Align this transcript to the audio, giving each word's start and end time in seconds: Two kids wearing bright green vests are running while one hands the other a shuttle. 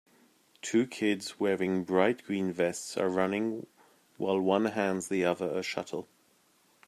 Two 0.63 0.87
kids 0.87 1.39
wearing 1.39 1.83
bright 1.83 2.23
green 2.25 2.51
vests 2.51 2.97
are 2.97 3.07
running 3.07 3.67
while 4.17 4.41
one 4.41 4.65
hands 4.65 5.09
the 5.09 5.23
other 5.23 5.55
a 5.55 5.61
shuttle. 5.61 6.07